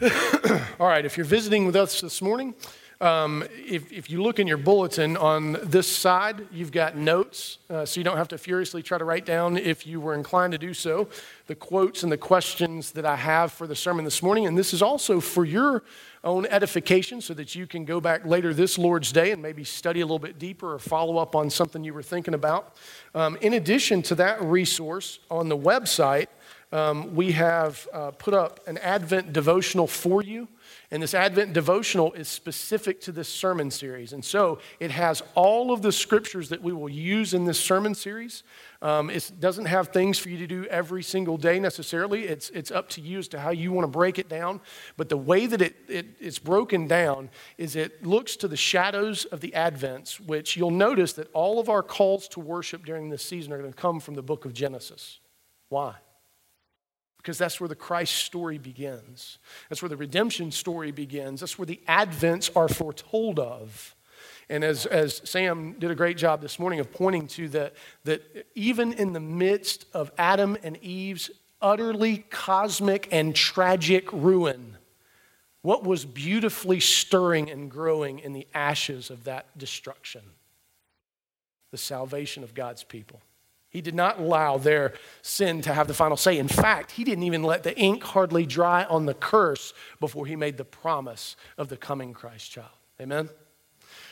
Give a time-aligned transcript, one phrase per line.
[0.80, 2.54] All right, if you're visiting with us this morning,
[3.02, 7.84] um, if, if, you look in your bulletin on this side, you've got notes, uh,
[7.84, 10.58] so you don't have to furiously try to write down, if you were inclined to
[10.58, 11.06] do so,
[11.48, 14.46] the quotes and the questions that I have for the sermon this morning.
[14.46, 15.82] And this is also for your
[16.24, 20.00] own edification so that you can go back later this Lord's Day and maybe study
[20.00, 22.74] a little bit deeper or follow up on something you were thinking about.
[23.14, 26.28] Um, in addition to that resource on the website,
[26.72, 30.48] um, we have uh, put up an Advent devotional for you.
[30.92, 34.12] And this Advent devotional is specific to this sermon series.
[34.12, 37.94] And so it has all of the scriptures that we will use in this sermon
[37.94, 38.42] series.
[38.82, 42.24] Um, it doesn't have things for you to do every single day necessarily.
[42.24, 44.60] It's, it's up to you as to how you want to break it down.
[44.96, 49.24] But the way that it, it, it's broken down is it looks to the shadows
[49.26, 53.24] of the Advents, which you'll notice that all of our calls to worship during this
[53.24, 55.18] season are going to come from the book of Genesis.
[55.68, 55.94] Why?
[57.20, 59.38] Because that's where the Christ story begins.
[59.68, 61.40] That's where the redemption story begins.
[61.40, 63.94] That's where the advents are foretold of.
[64.48, 68.46] And as, as Sam did a great job this morning of pointing to that, that
[68.54, 74.78] even in the midst of Adam and Eve's utterly cosmic and tragic ruin,
[75.60, 80.22] what was beautifully stirring and growing in the ashes of that destruction?
[81.70, 83.20] The salvation of God's people.
[83.70, 86.38] He did not allow their sin to have the final say.
[86.38, 90.34] In fact, he didn't even let the ink hardly dry on the curse before he
[90.34, 92.68] made the promise of the coming Christ child.
[93.00, 93.30] Amen?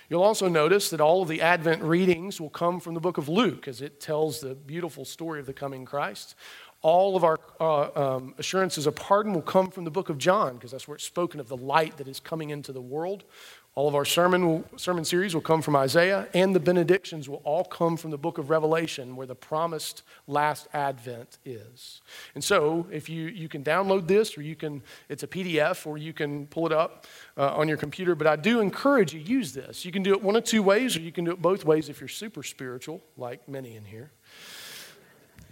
[0.09, 3.29] You'll also notice that all of the Advent readings will come from the book of
[3.29, 6.35] Luke as it tells the beautiful story of the coming Christ.
[6.81, 10.55] All of our uh, um, assurances of pardon will come from the book of John
[10.55, 13.25] because that's where it's spoken of the light that is coming into the world.
[13.75, 17.63] All of our sermon, sermon series will come from Isaiah, and the benedictions will all
[17.63, 22.01] come from the book of Revelation, where the promised last advent is.
[22.35, 25.97] And so, if you, you can download this, or you can, it's a PDF, or
[25.97, 29.53] you can pull it up uh, on your computer, but I do encourage you use
[29.53, 29.85] this.
[29.85, 31.89] You can do it one of two ways, or you can do it both ways
[31.89, 34.11] if you're super spiritual, like many in here.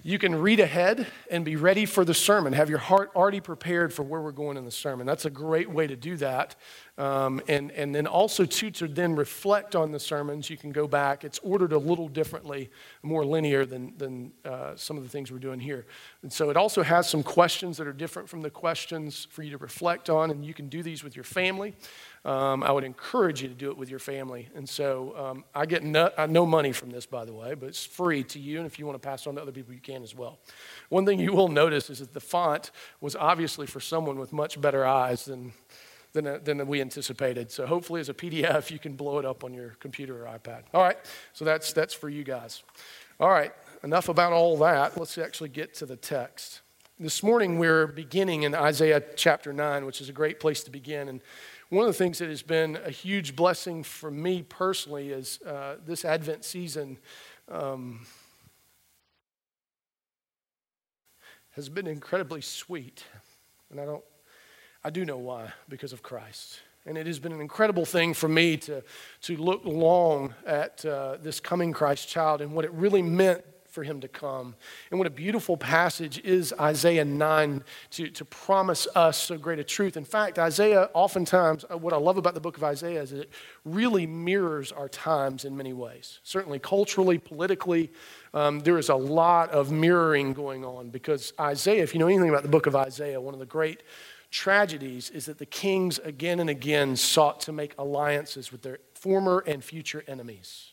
[0.06, 2.52] You can read ahead and be ready for the sermon.
[2.52, 5.04] Have your heart already prepared for where we're going in the sermon.
[5.04, 6.54] That's a great way to do that.
[6.98, 10.88] Um, and, and then also, too, to then reflect on the sermons, you can go
[10.88, 11.24] back.
[11.24, 12.70] It's ordered a little differently,
[13.02, 15.84] more linear than, than uh, some of the things we're doing here.
[16.22, 19.50] And so it also has some questions that are different from the questions for you
[19.50, 21.74] to reflect on, and you can do these with your family.
[22.24, 24.48] Um, I would encourage you to do it with your family.
[24.56, 27.86] And so um, I get no, no, money from this, by the way, but it's
[27.86, 28.58] free to you.
[28.58, 30.40] And if you want to pass on to other people, you can as well.
[30.88, 34.60] One thing you will notice is that the font was obviously for someone with much
[34.60, 35.52] better eyes than,
[36.16, 37.52] than, uh, than we anticipated.
[37.52, 40.62] So hopefully, as a PDF, you can blow it up on your computer or iPad.
[40.74, 40.96] All right,
[41.32, 42.64] so that's, that's for you guys.
[43.20, 43.52] All right,
[43.84, 44.98] enough about all that.
[44.98, 46.62] Let's actually get to the text.
[46.98, 51.08] This morning, we're beginning in Isaiah chapter 9, which is a great place to begin.
[51.08, 51.20] And
[51.68, 55.76] one of the things that has been a huge blessing for me personally is uh,
[55.84, 56.96] this Advent season
[57.50, 58.06] um,
[61.50, 63.04] has been incredibly sweet.
[63.70, 64.04] And I don't,
[64.86, 66.60] I do know why, because of Christ.
[66.86, 68.84] And it has been an incredible thing for me to,
[69.22, 73.82] to look long at uh, this coming Christ child and what it really meant for
[73.82, 74.54] him to come.
[74.92, 79.64] And what a beautiful passage is Isaiah 9 to, to promise us so great a
[79.64, 79.96] truth.
[79.96, 83.28] In fact, Isaiah, oftentimes, uh, what I love about the book of Isaiah is it
[83.64, 86.20] really mirrors our times in many ways.
[86.22, 87.90] Certainly, culturally, politically,
[88.32, 92.30] um, there is a lot of mirroring going on because Isaiah, if you know anything
[92.30, 93.82] about the book of Isaiah, one of the great
[94.30, 99.42] tragedies is that the kings again and again sought to make alliances with their former
[99.46, 100.72] and future enemies.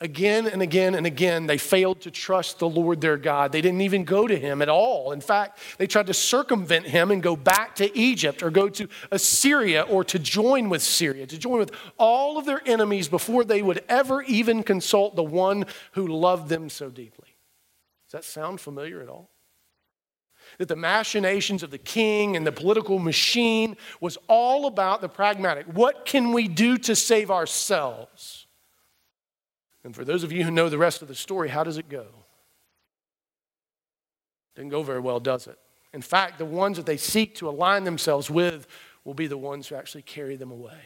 [0.00, 3.52] Again and again and again, they failed to trust the Lord their God.
[3.52, 5.12] They didn't even go to him at all.
[5.12, 8.88] In fact, they tried to circumvent him and go back to Egypt or go to
[9.10, 13.62] Assyria or to join with Syria, to join with all of their enemies before they
[13.62, 17.28] would ever even consult the one who loved them so deeply.
[18.06, 19.30] Does that sound familiar at all?
[20.60, 25.64] That the machinations of the king and the political machine was all about the pragmatic.
[25.64, 28.46] What can we do to save ourselves?
[29.84, 31.88] And for those of you who know the rest of the story, how does it
[31.88, 32.08] go?
[34.54, 35.58] Didn't go very well, does it?
[35.94, 38.66] In fact, the ones that they seek to align themselves with
[39.02, 40.82] will be the ones who actually carry them away.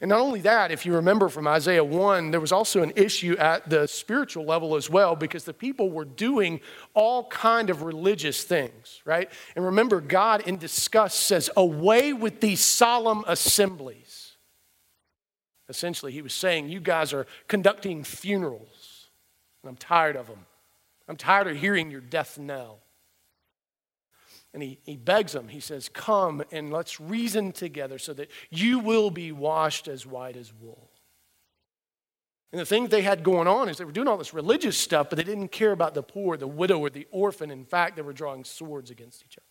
[0.00, 3.36] And not only that, if you remember from Isaiah 1, there was also an issue
[3.38, 6.60] at the spiritual level as well because the people were doing
[6.94, 9.30] all kind of religious things, right?
[9.56, 14.24] And remember God in disgust says, "Away with these solemn assemblies."
[15.68, 19.08] Essentially, he was saying, You guys are conducting funerals,
[19.62, 20.46] and I'm tired of them.
[21.08, 22.80] I'm tired of hearing your death knell.
[24.54, 28.78] And he, he begs them, he says, Come and let's reason together so that you
[28.78, 30.90] will be washed as white as wool.
[32.52, 35.10] And the thing they had going on is they were doing all this religious stuff,
[35.10, 37.50] but they didn't care about the poor, the widow, or the orphan.
[37.50, 39.46] In fact, they were drawing swords against each other.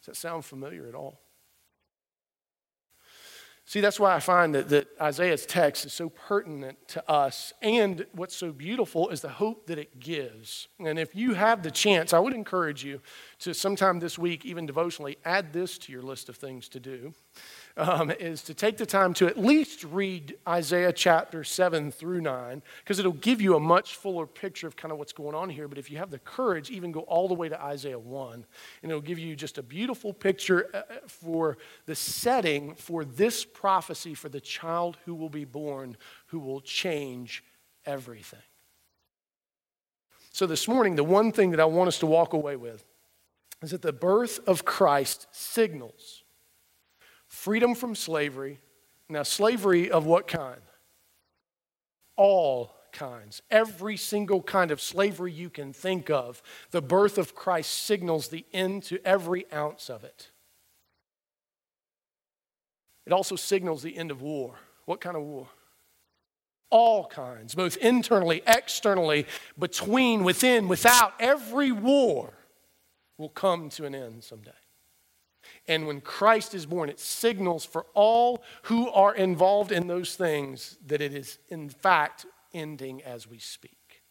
[0.00, 1.20] Does that sound familiar at all?
[3.70, 7.52] See, that's why I find that, that Isaiah's text is so pertinent to us.
[7.62, 10.66] And what's so beautiful is the hope that it gives.
[10.84, 13.00] And if you have the chance, I would encourage you
[13.38, 17.14] to sometime this week, even devotionally, add this to your list of things to do
[17.76, 22.62] um, is to take the time to at least read Isaiah chapter 7 through 9,
[22.82, 25.68] because it'll give you a much fuller picture of kind of what's going on here.
[25.68, 28.44] But if you have the courage, even go all the way to Isaiah 1,
[28.82, 33.44] and it'll give you just a beautiful picture uh, uh, for the setting for this
[33.44, 35.96] prophecy for the child who will be born,
[36.26, 37.44] who will change
[37.86, 38.40] everything.
[40.32, 42.84] So, this morning, the one thing that I want us to walk away with
[43.62, 46.19] is that the birth of Christ signals
[47.30, 48.58] freedom from slavery.
[49.08, 50.60] Now, slavery of what kind?
[52.16, 53.40] All kinds.
[53.50, 56.42] Every single kind of slavery you can think of.
[56.72, 60.30] The birth of Christ signals the end to every ounce of it.
[63.06, 64.56] It also signals the end of war.
[64.84, 65.48] What kind of war?
[66.68, 69.26] All kinds, both internally, externally,
[69.58, 71.14] between, within, without.
[71.18, 72.32] Every war
[73.18, 74.50] will come to an end someday.
[75.70, 80.76] And when Christ is born, it signals for all who are involved in those things
[80.84, 84.02] that it is, in fact, ending as we speak.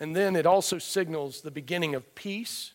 [0.00, 2.72] And then it also signals the beginning of peace,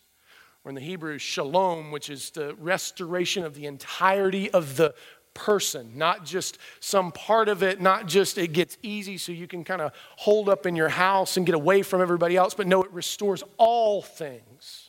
[0.63, 4.93] or in the Hebrew, shalom, which is the restoration of the entirety of the
[5.33, 9.63] person, not just some part of it, not just it gets easy so you can
[9.63, 12.83] kind of hold up in your house and get away from everybody else, but no,
[12.83, 14.86] it restores all things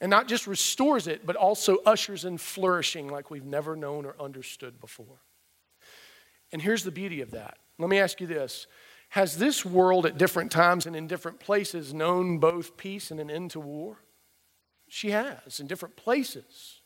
[0.00, 4.14] and not just restores it, but also ushers in flourishing like we've never known or
[4.18, 5.20] understood before.
[6.52, 7.58] And here's the beauty of that.
[7.78, 8.66] Let me ask you this
[9.10, 13.30] Has this world at different times and in different places known both peace and an
[13.30, 13.98] end to war?
[14.88, 16.80] She has in different places.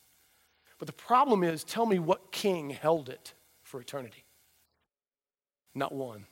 [0.77, 3.33] But the problem is tell me what king held it
[3.63, 4.25] for eternity?
[5.73, 6.27] Not one.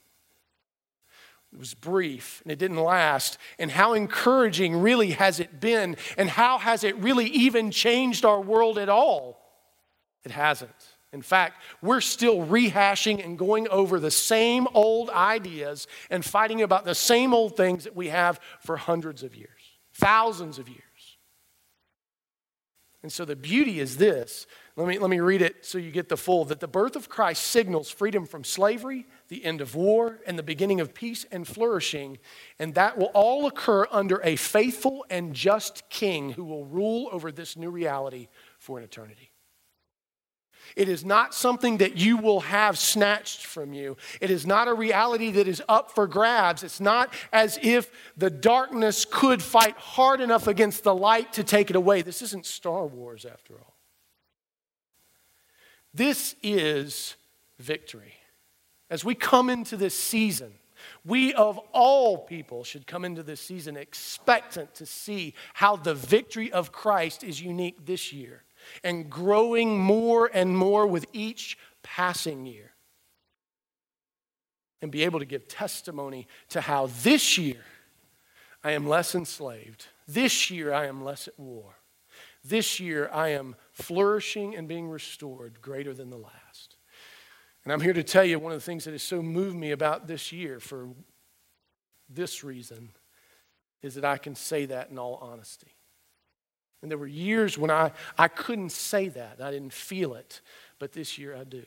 [1.53, 3.37] It was brief and it didn't last.
[3.59, 5.97] And how encouraging really has it been?
[6.17, 9.39] And how has it really even changed our world at all?
[10.23, 10.71] It hasn't.
[11.11, 16.85] In fact, we're still rehashing and going over the same old ideas and fighting about
[16.85, 19.49] the same old things that we have for hundreds of years,
[19.93, 20.81] thousands of years.
[23.03, 24.47] And so the beauty is this.
[24.77, 27.09] Let me, let me read it so you get the full that the birth of
[27.09, 31.45] Christ signals freedom from slavery, the end of war, and the beginning of peace and
[31.45, 32.17] flourishing.
[32.59, 37.29] And that will all occur under a faithful and just king who will rule over
[37.29, 39.32] this new reality for an eternity.
[40.75, 43.97] It is not something that you will have snatched from you.
[44.21, 46.63] It is not a reality that is up for grabs.
[46.63, 51.69] It's not as if the darkness could fight hard enough against the light to take
[51.69, 52.01] it away.
[52.01, 53.75] This isn't Star Wars, after all.
[55.93, 57.15] This is
[57.59, 58.15] victory.
[58.89, 60.53] As we come into this season,
[61.05, 66.51] we of all people should come into this season expectant to see how the victory
[66.51, 68.42] of Christ is unique this year
[68.83, 72.71] and growing more and more with each passing year.
[74.81, 77.63] And be able to give testimony to how this year
[78.63, 79.87] I am less enslaved.
[80.07, 81.75] This year I am less at war.
[82.43, 86.75] This year I am flourishing and being restored greater than the last.
[87.63, 89.71] And I'm here to tell you one of the things that has so moved me
[89.71, 90.89] about this year for
[92.09, 92.89] this reason
[93.81, 95.71] is that I can say that in all honesty.
[96.83, 99.39] And there were years when I, I couldn't say that.
[99.41, 100.41] I didn't feel it.
[100.79, 101.63] But this year I do.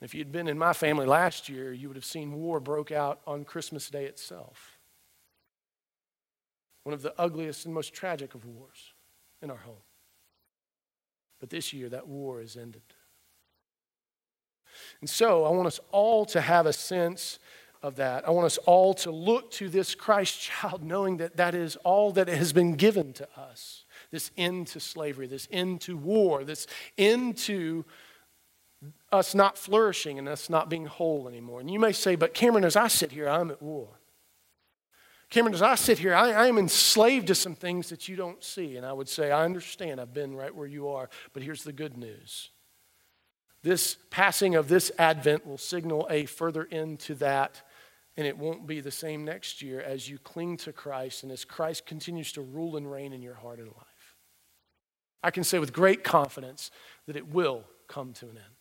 [0.00, 3.20] If you'd been in my family last year, you would have seen war broke out
[3.26, 4.78] on Christmas Day itself.
[6.84, 8.94] One of the ugliest and most tragic of wars
[9.42, 9.84] in our home.
[11.38, 12.82] But this year, that war is ended.
[15.02, 17.40] And so I want us all to have a sense
[17.82, 18.26] of that.
[18.26, 22.12] I want us all to look to this Christ child, knowing that that is all
[22.12, 26.66] that has been given to us this end to slavery, this end to war, this
[26.98, 27.84] end to
[29.12, 31.60] us not flourishing and us not being whole anymore.
[31.60, 33.88] And you may say, but Cameron, as I sit here, I'm at war.
[35.28, 38.42] Cameron, as I sit here, I, I, am enslaved to some things that you don't
[38.42, 38.76] see.
[38.76, 41.72] And I would say, I understand, I've been right where you are, but here's the
[41.72, 42.50] good news.
[43.62, 47.62] This passing of this Advent will signal a further end to that
[48.20, 51.42] and it won't be the same next year as you cling to Christ and as
[51.42, 54.16] Christ continues to rule and reign in your heart and life.
[55.22, 56.70] I can say with great confidence
[57.06, 58.60] that it will come to an end.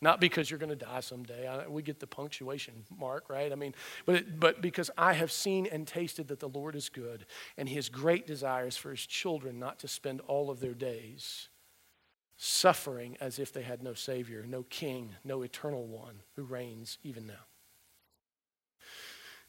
[0.00, 1.46] Not because you're going to die someday.
[1.46, 3.52] I, we get the punctuation mark, right?
[3.52, 3.74] I mean,
[4.06, 7.26] but, it, but because I have seen and tasted that the Lord is good,
[7.58, 11.50] and his great desire is for his children not to spend all of their days
[12.38, 17.26] suffering as if they had no Savior, no King, no eternal one who reigns even
[17.26, 17.49] now.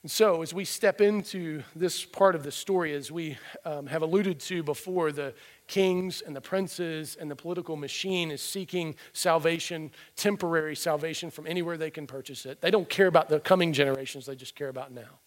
[0.04, 4.02] And so, as we step into this part of the story, as we um, have
[4.02, 5.36] alluded to before, the
[5.68, 11.78] kings and the princes and the political machine is seeking salvation, temporary salvation from anywhere
[11.78, 12.62] they can purchase it.
[12.62, 15.20] They don't care about the coming generations, they just care about now.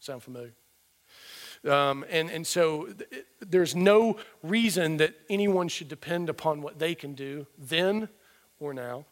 [0.00, 0.54] Sound familiar?
[1.64, 6.96] Um, and, and so th- there's no reason that anyone should depend upon what they
[6.96, 8.08] can do then
[8.58, 9.06] or now.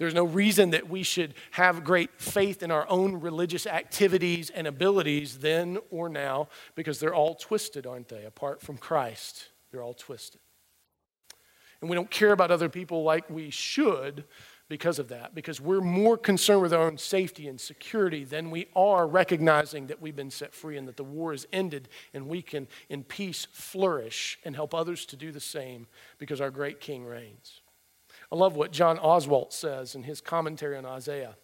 [0.00, 4.66] There's no reason that we should have great faith in our own religious activities and
[4.66, 8.24] abilities then or now because they're all twisted, aren't they?
[8.24, 10.40] Apart from Christ, they're all twisted.
[11.82, 14.24] And we don't care about other people like we should
[14.70, 18.68] because of that, because we're more concerned with our own safety and security than we
[18.74, 22.40] are recognizing that we've been set free and that the war is ended and we
[22.40, 27.04] can, in peace, flourish and help others to do the same because our great King
[27.04, 27.59] reigns.
[28.32, 31.36] I love what John Oswalt says in his commentary on Isaiah.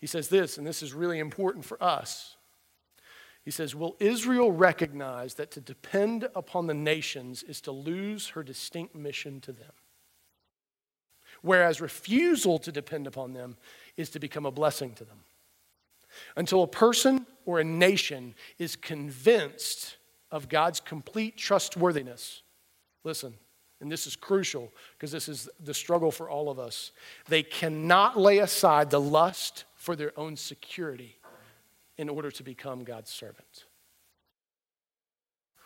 [0.00, 2.36] He says this, and this is really important for us.
[3.44, 8.42] He says, Will Israel recognize that to depend upon the nations is to lose her
[8.42, 9.72] distinct mission to them?
[11.42, 13.56] Whereas refusal to depend upon them
[13.96, 15.20] is to become a blessing to them.
[16.36, 19.96] Until a person or a nation is convinced
[20.30, 22.42] of God's complete trustworthiness,
[23.04, 23.34] listen,
[23.80, 26.92] and this is crucial because this is the struggle for all of us.
[27.28, 31.16] They cannot lay aside the lust for their own security
[31.96, 33.64] in order to become God's servant.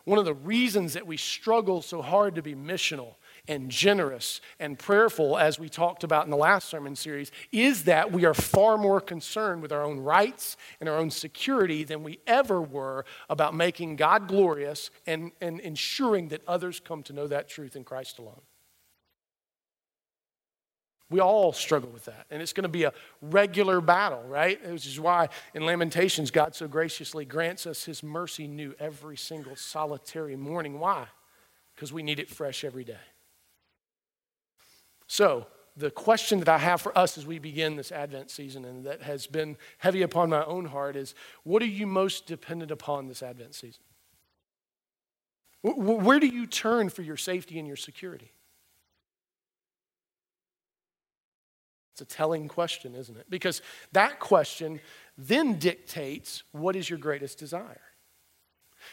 [0.05, 3.15] One of the reasons that we struggle so hard to be missional
[3.49, 8.13] and generous and prayerful, as we talked about in the last sermon series, is that
[8.13, 12.21] we are far more concerned with our own rights and our own security than we
[12.27, 17.49] ever were about making God glorious and, and ensuring that others come to know that
[17.49, 18.41] truth in Christ alone.
[21.11, 22.27] We all struggle with that.
[22.31, 24.59] And it's going to be a regular battle, right?
[24.67, 29.55] Which is why in Lamentations, God so graciously grants us his mercy new every single
[29.55, 30.79] solitary morning.
[30.79, 31.07] Why?
[31.75, 32.97] Because we need it fresh every day.
[35.13, 38.87] So, the question that I have for us as we begin this Advent season and
[38.87, 41.15] that has been heavy upon my own heart is
[41.45, 43.83] what are you most dependent upon this Advent season?
[45.61, 48.33] Where do you turn for your safety and your security?
[51.93, 53.27] It's a telling question, isn't it?
[53.29, 53.61] Because
[53.93, 54.81] that question
[55.19, 57.83] then dictates what is your greatest desire.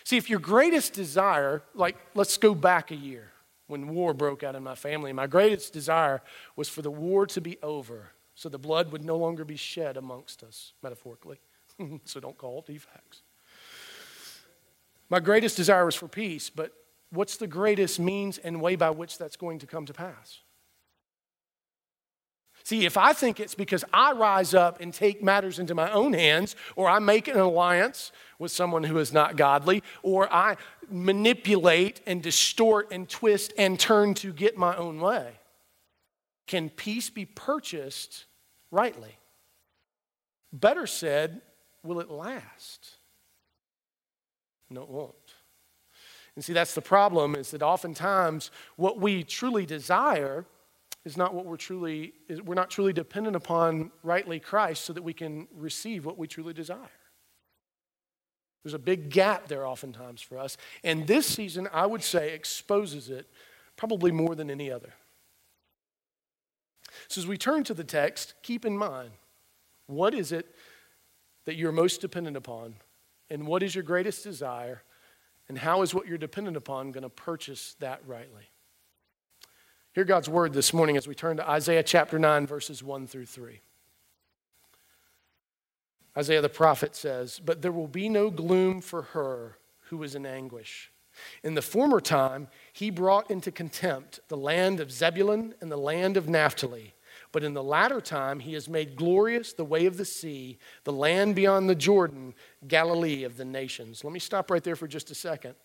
[0.03, 3.31] See, if your greatest desire, like let's go back a year,
[3.69, 5.13] when war broke out in my family.
[5.13, 6.21] My greatest desire
[6.55, 9.97] was for the war to be over so the blood would no longer be shed
[9.97, 11.39] amongst us, metaphorically.
[12.05, 13.21] so don't call it defects.
[15.09, 16.71] My greatest desire was for peace, but
[17.09, 20.39] what's the greatest means and way by which that's going to come to pass?
[22.69, 26.13] See, if I think it's because I rise up and take matters into my own
[26.13, 30.55] hands, or I make an alliance with someone who is not godly, or I
[30.88, 35.31] manipulate and distort and twist and turn to get my own way,
[36.45, 38.25] can peace be purchased
[38.69, 39.17] rightly?
[40.53, 41.41] Better said,
[41.81, 42.97] will it last?
[44.69, 45.15] No, it won't.
[46.35, 50.45] And see, that's the problem is that oftentimes what we truly desire
[51.09, 52.13] is not what we're truly,
[52.45, 56.53] we're not truly dependent upon rightly Christ so that we can receive what we truly
[56.53, 56.77] desire.
[58.63, 60.55] There's a big gap there oftentimes for us.
[60.83, 63.27] And this season, I would say, exposes it
[63.75, 64.93] probably more than any other.
[67.07, 69.11] So as we turn to the text, keep in mind
[69.87, 70.53] what is it
[71.45, 72.75] that you're most dependent upon,
[73.31, 74.83] and what is your greatest desire,
[75.47, 78.51] and how is what you're dependent upon going to purchase that rightly?
[79.93, 83.25] Hear God's word this morning as we turn to Isaiah chapter 9, verses 1 through
[83.25, 83.60] 3.
[86.15, 89.58] Isaiah the prophet says, But there will be no gloom for her
[89.89, 90.91] who is in anguish.
[91.43, 96.17] In the former time, he brought into contempt the land of Zebulun and the land
[96.17, 96.93] of Naphtali.
[97.31, 100.93] But in the latter time, he has made glorious the way of the sea, the
[100.93, 102.36] land beyond the Jordan,
[102.67, 104.03] Galilee of the nations.
[104.03, 105.55] Let me stop right there for just a second.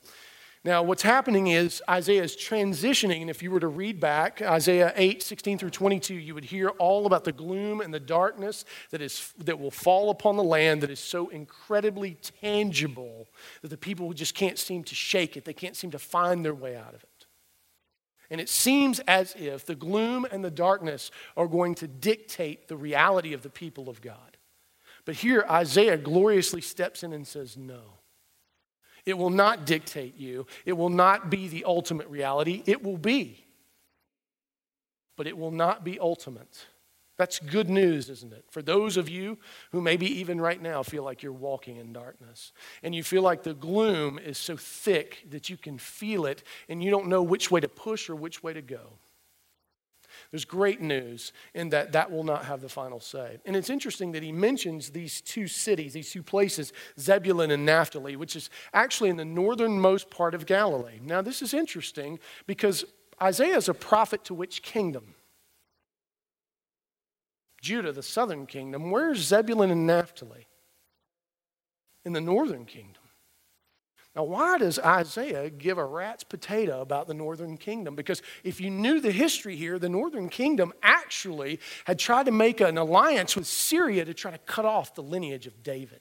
[0.64, 4.94] Now, what's happening is Isaiah is transitioning, and if you were to read back Isaiah
[4.97, 9.02] 8, 16 through 22, you would hear all about the gloom and the darkness that,
[9.02, 13.28] is, that will fall upon the land that is so incredibly tangible
[13.61, 15.44] that the people just can't seem to shake it.
[15.44, 17.26] They can't seem to find their way out of it.
[18.30, 22.76] And it seems as if the gloom and the darkness are going to dictate the
[22.76, 24.38] reality of the people of God.
[25.04, 27.83] But here, Isaiah gloriously steps in and says, No.
[29.06, 30.46] It will not dictate you.
[30.64, 32.62] It will not be the ultimate reality.
[32.66, 33.44] It will be,
[35.16, 36.66] but it will not be ultimate.
[37.16, 38.44] That's good news, isn't it?
[38.50, 39.38] For those of you
[39.70, 43.44] who maybe even right now feel like you're walking in darkness and you feel like
[43.44, 47.52] the gloom is so thick that you can feel it and you don't know which
[47.52, 48.99] way to push or which way to go.
[50.31, 53.38] There's great news in that that will not have the final say.
[53.45, 58.16] And it's interesting that he mentions these two cities, these two places, Zebulun and Naphtali,
[58.16, 60.99] which is actually in the northernmost part of Galilee.
[61.02, 62.85] Now, this is interesting because
[63.23, 65.14] Isaiah is a prophet to which kingdom?
[67.61, 68.90] Judah, the southern kingdom.
[68.90, 70.47] Where's Zebulun and Naphtali?
[72.04, 73.03] In the northern kingdom.
[74.16, 77.97] Now, why does Isaiah give a rat's potato about the northern kingdom?
[77.97, 82.61] Because if you knew the history here, the northern kingdom actually had tried to make
[82.61, 86.00] an alliance with Syria to try to cut off the lineage of David.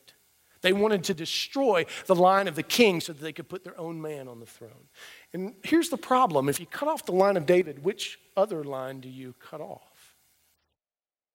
[0.61, 3.77] They wanted to destroy the line of the king so that they could put their
[3.79, 4.87] own man on the throne.
[5.33, 9.01] And here's the problem if you cut off the line of David, which other line
[9.01, 10.15] do you cut off?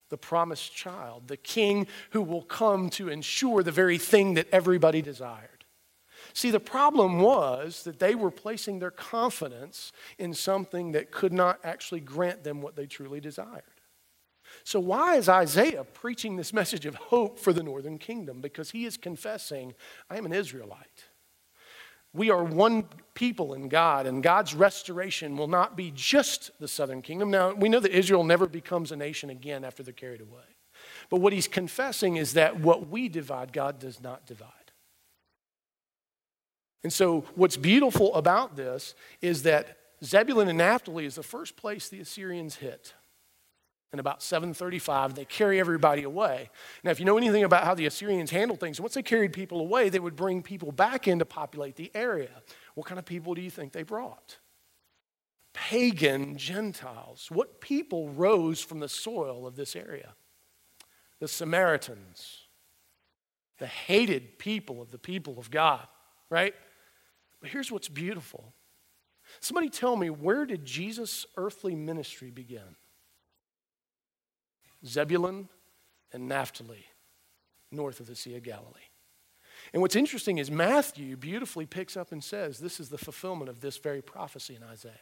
[0.08, 5.02] The promised child, the king who will come to ensure the very thing that everybody
[5.02, 5.57] desired.
[6.38, 11.58] See, the problem was that they were placing their confidence in something that could not
[11.64, 13.64] actually grant them what they truly desired.
[14.62, 18.40] So, why is Isaiah preaching this message of hope for the northern kingdom?
[18.40, 19.74] Because he is confessing,
[20.08, 21.06] I am an Israelite.
[22.14, 27.02] We are one people in God, and God's restoration will not be just the southern
[27.02, 27.32] kingdom.
[27.32, 30.54] Now, we know that Israel never becomes a nation again after they're carried away.
[31.10, 34.52] But what he's confessing is that what we divide, God does not divide.
[36.84, 41.88] And so, what's beautiful about this is that Zebulun and Naphtali is the first place
[41.88, 42.94] the Assyrians hit.
[43.92, 46.50] In about 735, they carry everybody away.
[46.84, 49.60] Now, if you know anything about how the Assyrians handled things, once they carried people
[49.60, 52.42] away, they would bring people back in to populate the area.
[52.74, 54.38] What kind of people do you think they brought?
[55.54, 57.28] Pagan Gentiles.
[57.32, 60.14] What people rose from the soil of this area?
[61.18, 62.42] The Samaritans,
[63.58, 65.86] the hated people of the people of God,
[66.30, 66.54] right?
[67.40, 68.52] But here's what's beautiful.
[69.40, 72.76] Somebody tell me, where did Jesus' earthly ministry begin?
[74.84, 75.48] Zebulun
[76.12, 76.86] and Naphtali,
[77.70, 78.88] north of the Sea of Galilee.
[79.72, 83.60] And what's interesting is Matthew beautifully picks up and says this is the fulfillment of
[83.60, 84.92] this very prophecy in Isaiah.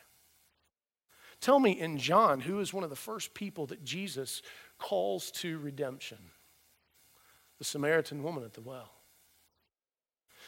[1.41, 4.43] Tell me in John, who is one of the first people that Jesus
[4.79, 6.19] calls to redemption?
[7.59, 8.96] The Samaritan woman at the well.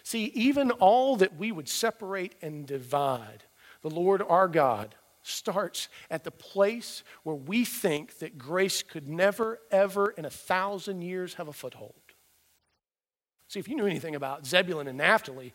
[0.08, 3.44] See, even all that we would separate and divide,
[3.82, 9.58] the Lord our God starts at the place where we think that grace could never,
[9.70, 11.92] ever in a thousand years have a foothold.
[13.48, 15.52] See, if you knew anything about Zebulun and Naphtali,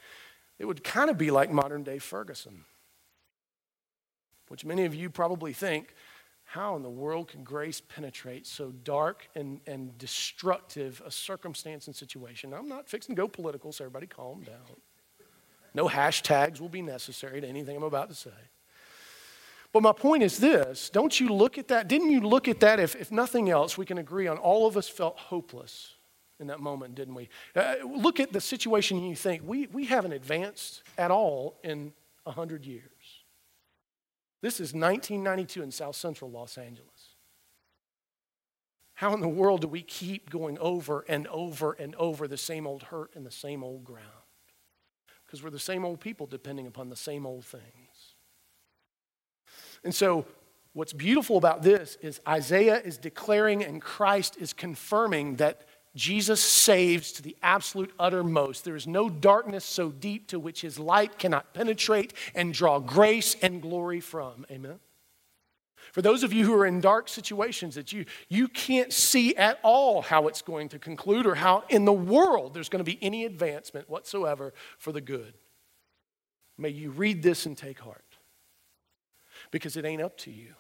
[0.60, 2.66] it would kind of be like modern day Ferguson,
[4.50, 5.96] which many of you probably think
[6.54, 11.96] how in the world can grace penetrate so dark and, and destructive a circumstance and
[11.96, 12.54] situation?
[12.54, 14.78] I'm not fixing to go political, so everybody calm down.
[15.74, 18.30] No hashtags will be necessary to anything I'm about to say.
[19.72, 21.88] But my point is this don't you look at that?
[21.88, 22.80] Didn't you look at that?
[22.80, 25.96] If, if nothing else, we can agree on all of us felt hopeless
[26.40, 27.30] in that moment, didn't we?
[27.56, 31.94] Uh, look at the situation and you think, we, we haven't advanced at all in
[32.26, 32.84] 100 years.
[34.44, 37.16] This is 1992 in South Central Los Angeles.
[38.96, 42.68] How in the world do we keep going over and over and over the same
[42.68, 44.04] old hurt and the same old ground?
[45.26, 48.16] Because we're the same old people depending upon the same old things.
[49.82, 50.26] And so,
[50.74, 57.12] what's beautiful about this is Isaiah is declaring and Christ is confirming that Jesus saves
[57.14, 58.66] to the absolute uttermost.
[58.66, 63.36] There is no darkness so deep to which his light cannot penetrate and draw grace
[63.42, 64.46] and glory from.
[64.50, 64.80] Amen.
[65.92, 69.60] For those of you who are in dark situations that you, you can't see at
[69.62, 72.98] all how it's going to conclude or how in the world there's going to be
[73.00, 75.36] any advancement whatsoever for the good,
[76.58, 78.18] may you read this and take heart
[79.52, 80.56] because it ain't up to you.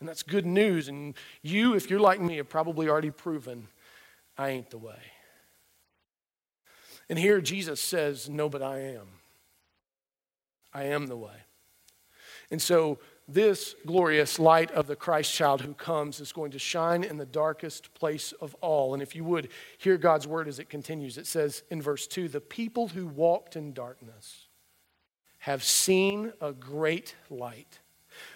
[0.00, 0.88] And that's good news.
[0.88, 3.68] And you, if you're like me, have probably already proven
[4.38, 5.00] I ain't the way.
[7.10, 9.08] And here Jesus says, No, but I am.
[10.72, 11.44] I am the way.
[12.50, 12.98] And so,
[13.30, 17.26] this glorious light of the Christ child who comes is going to shine in the
[17.26, 18.94] darkest place of all.
[18.94, 22.28] And if you would hear God's word as it continues, it says in verse 2
[22.28, 24.46] The people who walked in darkness
[25.40, 27.80] have seen a great light.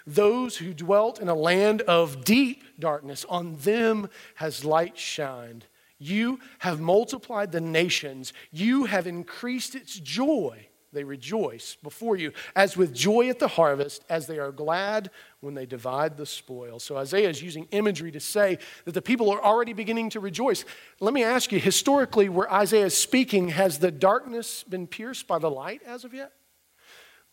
[0.06, 5.66] Those who dwelt in a land of deep darkness, on them has light shined.
[6.02, 12.76] You have multiplied the nations, you have increased its joy they rejoice before you as
[12.76, 15.10] with joy at the harvest, as they are glad
[15.40, 16.78] when they divide the spoil.
[16.78, 20.64] So Isaiah is using imagery to say that the people are already beginning to rejoice.
[21.00, 25.38] Let me ask you historically, where Isaiah is speaking, has the darkness been pierced by
[25.38, 26.32] the light as of yet?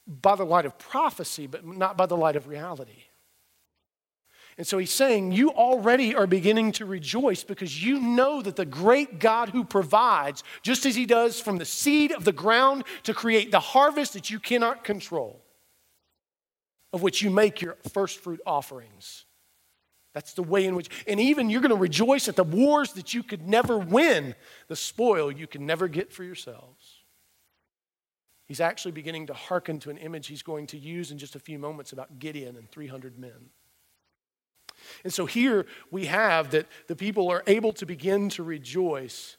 [0.08, 3.04] By the light of prophecy, but not by the light of reality.
[4.60, 8.66] And so he's saying, You already are beginning to rejoice because you know that the
[8.66, 13.14] great God who provides, just as he does from the seed of the ground to
[13.14, 15.42] create the harvest that you cannot control,
[16.92, 19.24] of which you make your first fruit offerings.
[20.14, 23.14] That's the way in which, and even you're going to rejoice at the wars that
[23.14, 24.36] you could never win,
[24.68, 26.96] the spoil you can never get for yourselves.
[28.46, 31.40] He's actually beginning to hearken to an image he's going to use in just a
[31.40, 33.52] few moments about Gideon and 300 men.
[35.04, 39.38] And so here we have that the people are able to begin to rejoice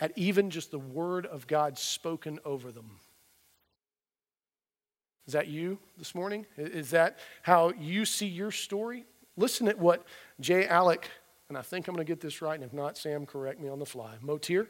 [0.00, 2.90] at even just the word of God spoken over them.
[5.26, 6.46] Is that you this morning?
[6.56, 9.04] Is that how you see your story?
[9.36, 10.04] Listen at what
[10.40, 10.66] J.
[10.66, 11.08] Alec,
[11.48, 13.68] and I think I'm going to get this right, and if not, Sam, correct me
[13.68, 14.14] on the fly.
[14.22, 14.68] Motyer?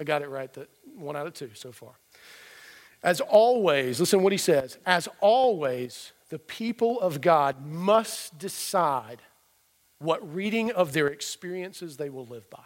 [0.00, 1.92] I got it right, that one out of two so far.
[3.04, 4.78] As always, listen what he says.
[4.84, 9.20] As always, the people of God must decide
[9.98, 12.64] what reading of their experiences they will live by.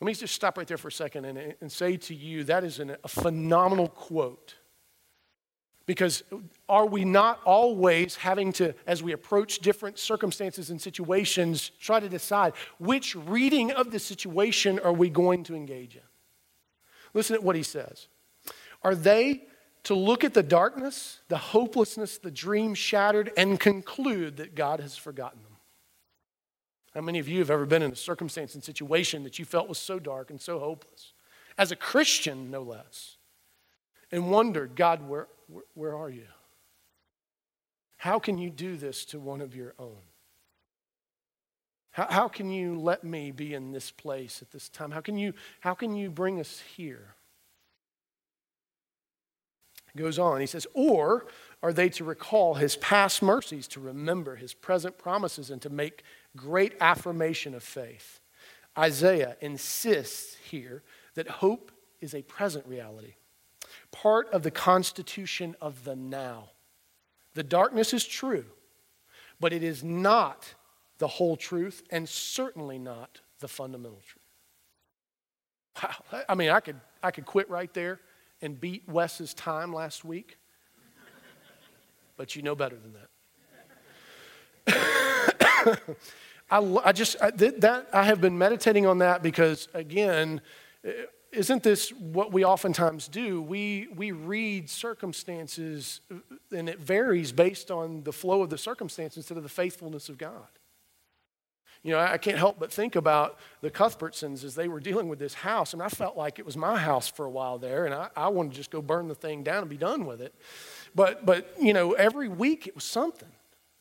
[0.00, 2.64] Let me just stop right there for a second and, and say to you that
[2.64, 4.54] is an, a phenomenal quote.
[5.84, 6.22] Because
[6.70, 12.08] are we not always having to, as we approach different circumstances and situations, try to
[12.08, 16.02] decide which reading of the situation are we going to engage in?
[17.12, 18.08] Listen to what he says.
[18.82, 19.44] Are they
[19.84, 24.96] to look at the darkness, the hopelessness, the dream shattered, and conclude that God has
[24.96, 25.56] forgotten them.
[26.94, 29.68] How many of you have ever been in a circumstance and situation that you felt
[29.68, 31.12] was so dark and so hopeless?
[31.56, 33.16] As a Christian, no less.
[34.12, 36.26] And wondered, God, where, where, where are you?
[37.96, 40.00] How can you do this to one of your own?
[41.92, 44.90] How, how can you let me be in this place at this time?
[44.90, 47.14] How can you, how can you bring us here?
[49.96, 50.40] Goes on.
[50.40, 51.26] He says, Or
[51.62, 56.04] are they to recall his past mercies, to remember his present promises, and to make
[56.36, 58.20] great affirmation of faith?
[58.78, 60.82] Isaiah insists here
[61.14, 63.14] that hope is a present reality,
[63.90, 66.50] part of the constitution of the now.
[67.34, 68.46] The darkness is true,
[69.38, 70.54] but it is not
[70.98, 74.20] the whole truth and certainly not the fundamental truth.
[76.12, 76.22] Wow.
[76.28, 78.00] I mean, I could, I could quit right there
[78.42, 80.38] and beat Wes's time last week,
[82.16, 83.08] but you know better than that.
[86.50, 90.40] I, I, just I, that I have been meditating on that because again,
[91.32, 93.40] isn't this what we oftentimes do?
[93.40, 96.00] We we read circumstances,
[96.50, 100.18] and it varies based on the flow of the circumstance instead of the faithfulness of
[100.18, 100.48] God.
[101.82, 105.18] You know, I can't help but think about the Cuthbertsons as they were dealing with
[105.18, 105.72] this house.
[105.72, 108.28] And I felt like it was my house for a while there, and I, I
[108.28, 110.34] wanted to just go burn the thing down and be done with it.
[110.94, 113.30] But, but, you know, every week it was something.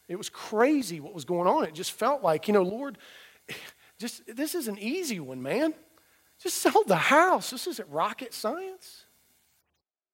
[0.08, 1.66] It was crazy what was going on.
[1.66, 2.98] It just felt like, you know, Lord,
[4.00, 5.74] just this is an easy one, man.
[6.42, 7.50] Just sell the house.
[7.50, 9.06] This isn't rocket science.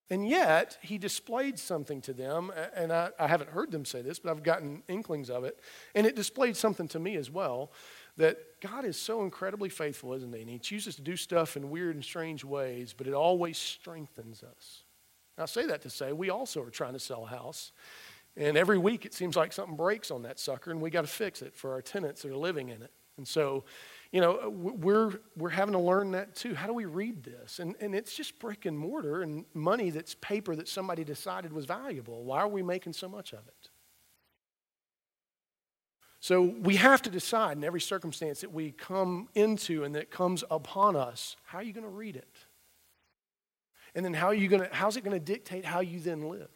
[0.10, 4.20] And yet, he displayed something to them, and I, I, haven't heard them say this,
[4.20, 5.60] but I've gotten inklings of it.
[5.96, 7.72] And it displayed something to me as well
[8.18, 10.42] that God is so incredibly faithful, isn't he?
[10.42, 14.44] And he chooses to do stuff in weird and strange ways, but it always strengthens
[14.44, 14.84] us.
[15.40, 17.72] I say that to say we also are trying to sell a house.
[18.38, 21.08] And every week it seems like something breaks on that sucker, and we got to
[21.08, 22.92] fix it for our tenants that are living in it.
[23.18, 23.64] And so
[24.12, 26.54] you know, uh, we're, we're having to learn that too.
[26.54, 27.60] How do we read this?
[27.60, 31.66] And, and it's just brick and mortar and money that's paper that somebody decided was
[31.66, 32.24] valuable.
[32.24, 33.70] Why are we making so much of it?
[36.20, 40.44] So we have to decide in every circumstance that we come into and that comes
[40.50, 42.38] upon us, how are you going to read it?
[43.94, 46.28] And then how are you going to, how's it going to dictate how you then
[46.28, 46.50] live?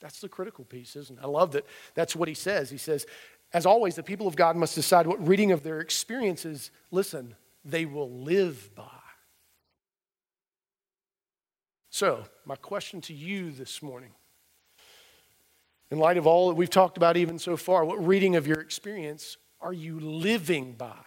[0.00, 1.24] That's the critical piece, isn't it?
[1.24, 2.70] I love that that's what he says.
[2.70, 3.06] He says,
[3.52, 7.34] as always, the people of God must decide what reading of their experiences, listen,
[7.64, 8.84] they will live by.
[11.90, 14.10] So, my question to you this morning,
[15.90, 18.60] in light of all that we've talked about even so far, what reading of your
[18.60, 21.00] experience are you living by?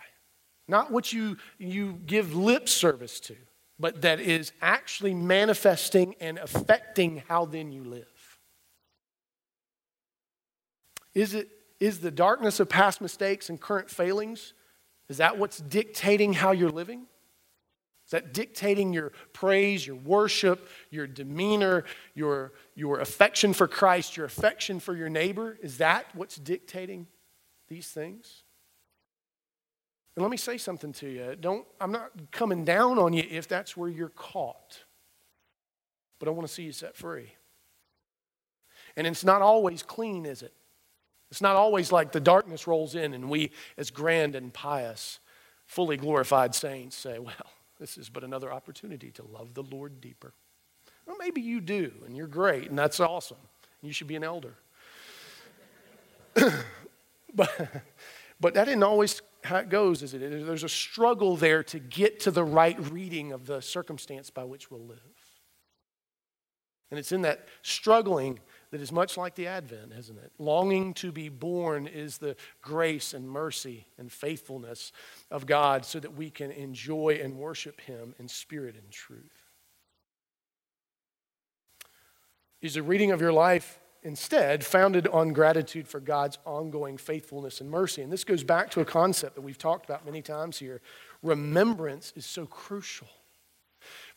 [0.67, 3.35] Not what you, you give lip service to,
[3.79, 8.39] but that is actually manifesting and affecting how then you live.
[11.13, 11.49] Is it
[11.81, 14.53] is the darkness of past mistakes and current failings?
[15.09, 17.07] Is that what's dictating how you're living?
[18.05, 24.27] Is that dictating your praise, your worship, your demeanor, your, your affection for Christ, your
[24.27, 25.57] affection for your neighbor?
[25.61, 27.07] Is that what's dictating
[27.67, 28.43] these things?
[30.15, 31.35] And let me say something to you.
[31.39, 34.83] Don't, I'm not coming down on you if that's where you're caught,
[36.19, 37.33] but I want to see you set free.
[38.95, 40.53] And it's not always clean, is it?
[41.31, 45.19] It's not always like the darkness rolls in and we, as grand and pious,
[45.65, 47.33] fully glorified saints, say, well,
[47.79, 50.33] this is but another opportunity to love the Lord deeper.
[51.07, 53.37] Well, maybe you do, and you're great, and that's awesome.
[53.81, 54.55] You should be an elder.
[57.33, 57.71] but,
[58.39, 60.19] but that isn't always how it goes, is it?
[60.19, 64.69] There's a struggle there to get to the right reading of the circumstance by which
[64.69, 64.99] we'll live.
[66.91, 68.39] And it's in that struggling
[68.71, 70.31] that is much like the Advent, isn't it?
[70.39, 74.93] Longing to be born is the grace and mercy and faithfulness
[75.29, 79.45] of God so that we can enjoy and worship Him in spirit and truth.
[82.61, 87.69] Is the reading of your life instead founded on gratitude for God's ongoing faithfulness and
[87.69, 88.01] mercy?
[88.01, 90.79] And this goes back to a concept that we've talked about many times here.
[91.21, 93.07] Remembrance is so crucial.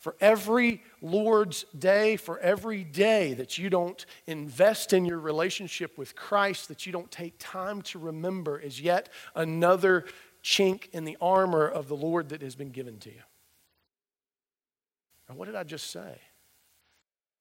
[0.05, 6.15] For every Lord's day, for every day that you don't invest in your relationship with
[6.15, 10.05] Christ, that you don't take time to remember, is yet another
[10.43, 13.21] chink in the armor of the Lord that has been given to you.
[15.27, 16.19] Now, what did I just say?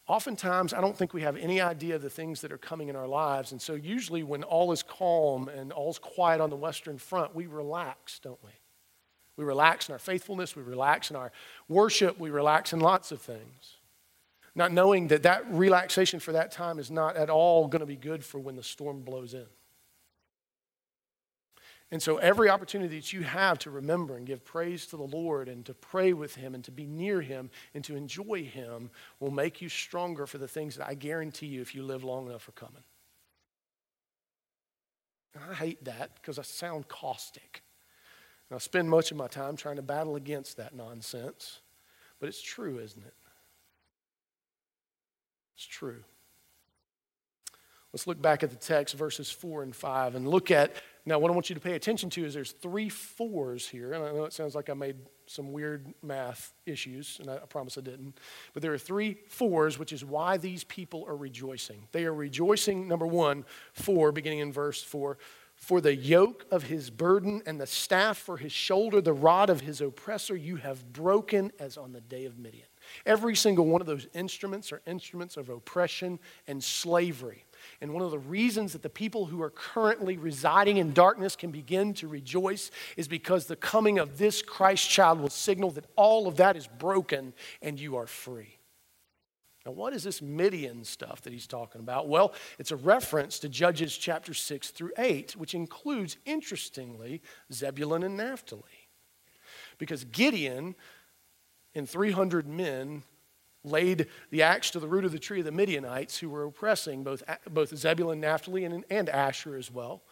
[0.09, 2.97] Oftentimes, I don't think we have any idea of the things that are coming in
[2.97, 3.53] our lives.
[3.53, 7.45] And so, usually, when all is calm and all's quiet on the Western Front, we
[7.45, 8.53] relax, don't we?
[9.37, 11.33] We relax in our faithfulness, we relax in our
[11.69, 13.79] worship, we relax in lots of things.
[14.55, 17.97] Not knowing that that relaxation for that time is not at all going to be
[17.97, 19.47] good for when the storm blows in.
[21.91, 25.49] And so, every opportunity that you have to remember and give praise to the Lord
[25.49, 29.31] and to pray with Him and to be near Him and to enjoy Him will
[29.31, 32.49] make you stronger for the things that I guarantee you, if you live long enough,
[32.49, 32.83] are coming.
[35.51, 37.63] I hate that because I sound caustic.
[38.51, 41.61] And I spend much of my time trying to battle against that nonsense.
[42.21, 43.15] But it's true, isn't it?
[45.57, 46.03] It's true.
[47.95, 50.75] Let's look back at the text, verses 4 and 5, and look at.
[51.07, 53.93] Now, what I want you to pay attention to is there's three fours here.
[53.93, 57.47] And I know it sounds like I made some weird math issues, and I, I
[57.49, 58.19] promise I didn't.
[58.53, 61.87] But there are three fours, which is why these people are rejoicing.
[61.93, 65.17] They are rejoicing, number one, for, beginning in verse 4,
[65.57, 69.63] for the yoke of his burden and the staff for his shoulder, the rod of
[69.63, 72.67] his oppressor, you have broken as on the day of Midian.
[73.07, 77.45] Every single one of those instruments are instruments of oppression and slavery.
[77.81, 81.51] And one of the reasons that the people who are currently residing in darkness can
[81.51, 86.29] begin to rejoice is because the coming of this Christ child will signal that all
[86.29, 88.54] of that is broken and you are free.
[89.65, 92.07] Now, what is this Midian stuff that he's talking about?
[92.09, 97.23] Well, it's a reference to Judges chapter 6 through 8, which includes, interestingly,
[97.53, 98.63] Zebulun and Naphtali.
[99.79, 100.75] Because Gideon
[101.75, 103.05] and 300 men
[103.65, 107.03] laid the axe to the root of the tree of the Midianites who were oppressing
[107.03, 110.03] both, both Zebulun, Naphtali, and, and Asher as well.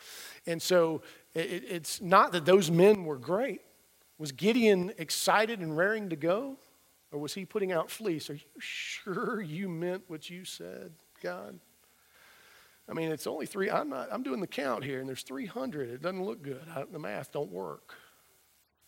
[0.47, 1.03] And so
[1.35, 3.61] it, it's not that those men were great.
[4.19, 6.57] Was Gideon excited and raring to go?
[7.13, 8.31] Or was he putting out fleece?
[8.31, 11.61] Are you sure you meant what you said, God?
[12.89, 13.71] I mean, it's only three.
[13.71, 14.09] I'm not.
[14.11, 15.91] I'm doing the count here, and there's 300.
[15.91, 16.63] It doesn't look good.
[16.75, 17.95] I, the math don't work.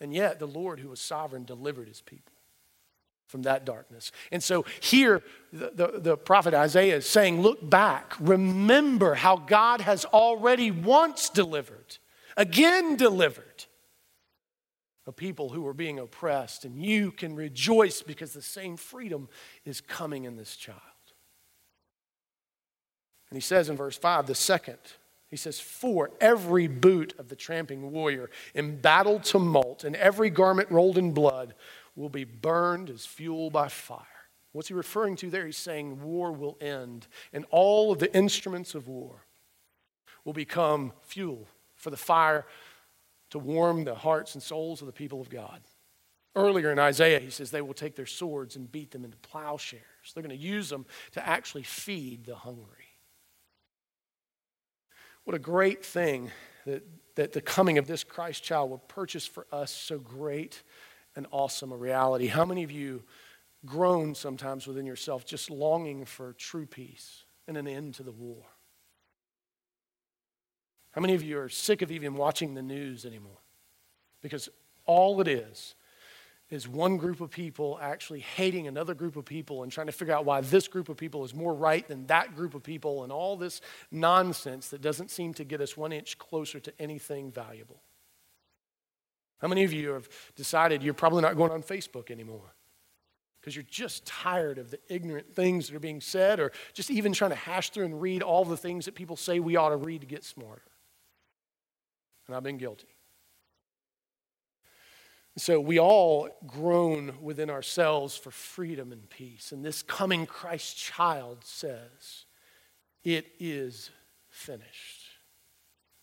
[0.00, 2.32] And yet, the Lord, who was sovereign, delivered His people
[3.26, 4.10] from that darkness.
[4.32, 8.14] And so here, the, the, the prophet Isaiah is saying, "Look back.
[8.18, 11.98] Remember how God has already once delivered,
[12.36, 13.66] again delivered."
[15.06, 19.28] Of people who are being oppressed, and you can rejoice because the same freedom
[19.64, 20.80] is coming in this child.
[23.30, 24.78] And he says in verse 5, the second,
[25.28, 30.70] he says, For every boot of the tramping warrior in battle tumult and every garment
[30.70, 31.54] rolled in blood
[31.96, 34.06] will be burned as fuel by fire.
[34.52, 35.46] What's he referring to there?
[35.46, 39.26] He's saying war will end, and all of the instruments of war
[40.24, 42.46] will become fuel for the fire
[43.34, 45.60] to warm the hearts and souls of the people of God.
[46.36, 49.82] Earlier in Isaiah, he says they will take their swords and beat them into plowshares.
[50.14, 52.86] They're going to use them to actually feed the hungry.
[55.24, 56.30] What a great thing
[56.64, 60.62] that, that the coming of this Christ child will purchase for us so great
[61.16, 62.28] and awesome a reality.
[62.28, 63.02] How many of you
[63.66, 68.44] groan sometimes within yourself just longing for true peace and an end to the war?
[70.94, 73.40] How many of you are sick of even watching the news anymore?
[74.22, 74.48] Because
[74.86, 75.74] all it is
[76.50, 80.14] is one group of people actually hating another group of people and trying to figure
[80.14, 83.10] out why this group of people is more right than that group of people and
[83.10, 87.82] all this nonsense that doesn't seem to get us one inch closer to anything valuable.
[89.38, 92.54] How many of you have decided you're probably not going on Facebook anymore?
[93.40, 97.12] Because you're just tired of the ignorant things that are being said, or just even
[97.12, 99.76] trying to hash through and read all the things that people say we ought to
[99.76, 100.62] read to get smarter.
[102.26, 102.88] And I've been guilty.
[105.36, 109.50] So we all groan within ourselves for freedom and peace.
[109.50, 112.26] And this coming Christ child says,
[113.02, 113.90] It is
[114.30, 115.02] finished.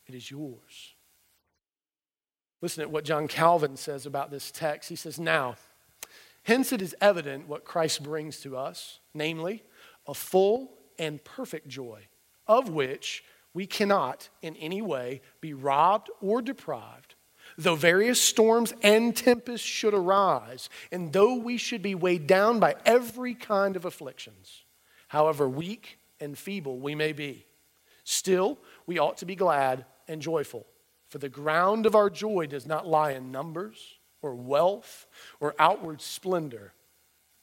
[0.06, 0.96] It is yours.
[2.62, 4.90] Listen at what John Calvin says about this text.
[4.90, 5.56] He says, Now,
[6.44, 9.64] hence it is evident what Christ brings to us, namely,
[10.08, 12.08] a full and perfect joy,
[12.48, 17.16] of which we cannot in any way be robbed or deprived
[17.58, 22.76] Though various storms and tempests should arise, and though we should be weighed down by
[22.86, 24.64] every kind of afflictions,
[25.10, 27.46] however weak and feeble we may be,
[28.04, 30.66] still we ought to be glad and joyful.
[31.10, 35.08] For the ground of our joy does not lie in numbers or wealth
[35.40, 36.74] or outward splendor,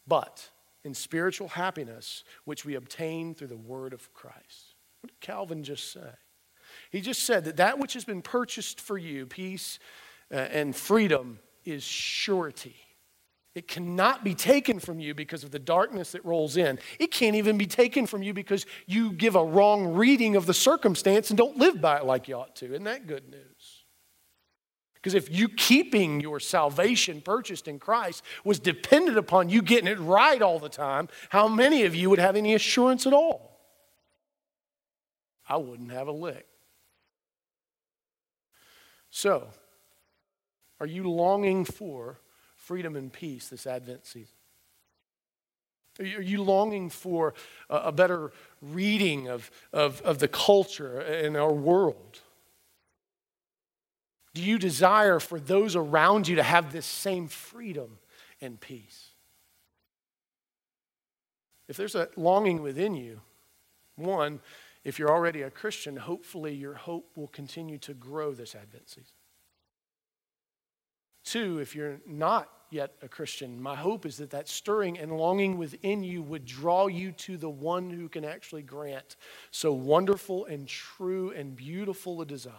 [0.06, 0.48] but
[0.84, 4.67] in spiritual happiness, which we obtain through the word of Christ.
[5.00, 6.10] What did Calvin just say?
[6.90, 9.78] He just said that that which has been purchased for you, peace
[10.32, 12.76] uh, and freedom, is surety.
[13.54, 16.78] It cannot be taken from you because of the darkness that rolls in.
[16.98, 20.54] It can't even be taken from you because you give a wrong reading of the
[20.54, 22.66] circumstance and don't live by it like you ought to.
[22.66, 23.84] Isn't that good news?
[24.94, 29.98] Because if you keeping your salvation purchased in Christ was dependent upon you getting it
[29.98, 33.47] right all the time, how many of you would have any assurance at all?
[35.48, 36.46] I wouldn't have a lick.
[39.10, 39.48] So,
[40.80, 42.18] are you longing for
[42.56, 44.34] freedom and peace this Advent season?
[45.98, 47.34] Are you longing for
[47.68, 48.30] a better
[48.62, 52.20] reading of, of, of the culture in our world?
[54.34, 57.98] Do you desire for those around you to have this same freedom
[58.40, 59.08] and peace?
[61.66, 63.20] If there's a longing within you,
[63.96, 64.38] one,
[64.84, 69.14] if you're already a Christian, hopefully your hope will continue to grow this Advent season.
[71.24, 75.58] Two, if you're not yet a Christian, my hope is that that stirring and longing
[75.58, 79.16] within you would draw you to the one who can actually grant
[79.50, 82.54] so wonderful and true and beautiful a desire.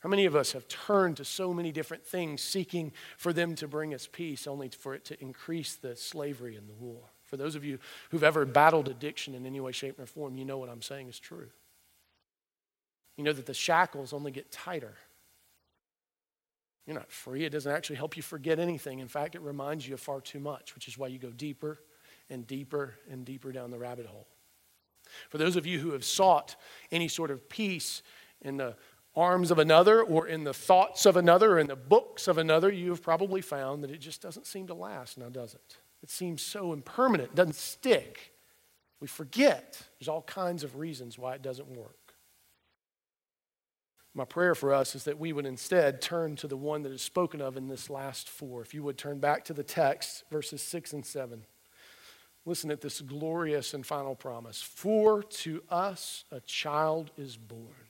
[0.00, 3.68] How many of us have turned to so many different things seeking for them to
[3.68, 7.11] bring us peace, only for it to increase the slavery and the war?
[7.32, 7.78] For those of you
[8.10, 11.08] who've ever battled addiction in any way, shape, or form, you know what I'm saying
[11.08, 11.48] is true.
[13.16, 14.92] You know that the shackles only get tighter.
[16.86, 17.46] You're not free.
[17.46, 18.98] It doesn't actually help you forget anything.
[18.98, 21.80] In fact, it reminds you of far too much, which is why you go deeper
[22.28, 24.28] and deeper and deeper down the rabbit hole.
[25.30, 26.54] For those of you who have sought
[26.90, 28.02] any sort of peace
[28.42, 28.76] in the
[29.16, 32.70] arms of another or in the thoughts of another or in the books of another,
[32.70, 35.78] you have probably found that it just doesn't seem to last now, does it?
[36.02, 38.32] It seems so impermanent, doesn't stick.
[39.00, 39.80] We forget.
[39.98, 41.96] There's all kinds of reasons why it doesn't work.
[44.14, 47.00] My prayer for us is that we would instead turn to the one that is
[47.00, 48.60] spoken of in this last four.
[48.60, 51.46] If you would turn back to the text, verses six and seven.
[52.44, 54.60] Listen at this glorious and final promise.
[54.60, 57.88] For to us a child is born,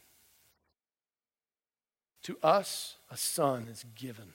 [2.25, 4.35] to us a son is given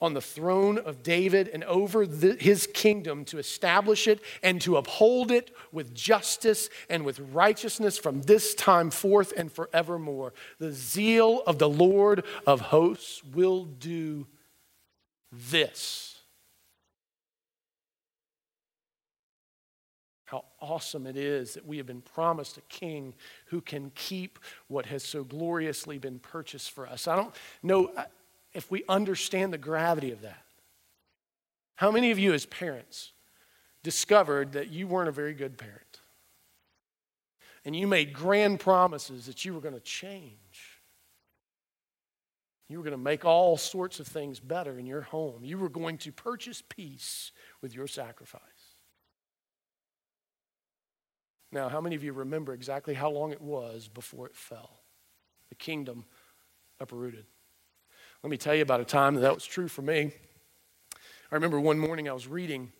[0.00, 4.76] on the throne of David and over the, his kingdom to establish it and to
[4.76, 10.32] uphold it with justice and with righteousness from this time forth and forevermore.
[10.58, 14.26] The zeal of the Lord of hosts will do
[15.32, 16.18] this.
[20.28, 23.14] how awesome it is that we have been promised a king
[23.46, 27.08] who can keep what has so gloriously been purchased for us.
[27.08, 28.04] I don't know uh,
[28.54, 30.42] if we understand the gravity of that.
[31.76, 33.12] How many of you, as parents,
[33.82, 36.00] discovered that you weren't a very good parent?
[37.64, 40.80] And you made grand promises that you were going to change.
[42.68, 45.44] You were going to make all sorts of things better in your home.
[45.44, 47.32] You were going to purchase peace
[47.62, 48.42] with your sacrifice.
[51.50, 54.80] Now, how many of you remember exactly how long it was before it fell?
[55.48, 56.04] The kingdom
[56.78, 57.24] uprooted.
[58.22, 60.12] Let me tell you about a time that that was true for me.
[61.30, 62.72] I remember one morning I was reading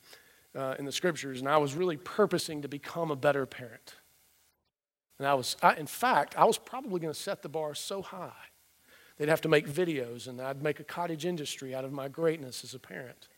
[0.57, 3.95] uh, in the scriptures and I was really purposing to become a better parent.
[5.18, 8.03] And I was, I, in fact, I was probably going to set the bar so
[8.03, 8.32] high.
[9.16, 12.64] They'd have to make videos and I'd make a cottage industry out of my greatness
[12.64, 13.28] as a parent.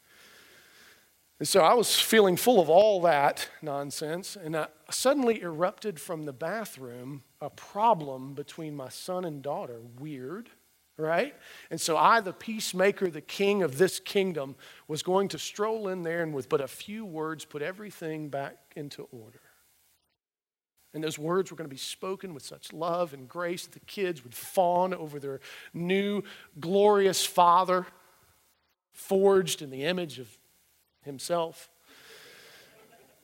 [1.38, 6.26] And so I was feeling full of all that nonsense, and I suddenly erupted from
[6.26, 9.80] the bathroom a problem between my son and daughter.
[9.98, 10.50] Weird,
[11.00, 11.34] right?
[11.70, 14.56] And so I, the peacemaker, the king of this kingdom,
[14.88, 18.56] was going to stroll in there and with but a few words put everything back
[18.76, 19.40] into order.
[20.92, 23.80] And those words were going to be spoken with such love and grace that the
[23.80, 25.40] kids would fawn over their
[25.72, 26.22] new
[26.58, 27.86] glorious father,
[28.92, 30.28] forged in the image of
[31.02, 31.68] himself.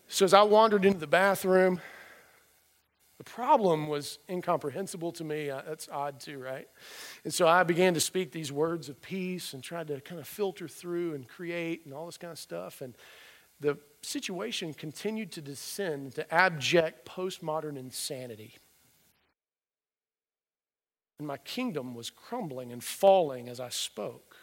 [0.09, 1.81] So as I wandered into the bathroom,
[3.19, 5.49] the problem was incomprehensible to me.
[5.51, 6.69] Uh, that's odd too, right?
[7.25, 10.29] And so I began to speak these words of peace and tried to kind of
[10.29, 12.83] filter through and create and all this kind of stuff.
[12.83, 12.95] And
[13.61, 18.55] the situation continued to descend into abject postmodern insanity.
[21.19, 24.37] And my kingdom was crumbling and falling as I spoke.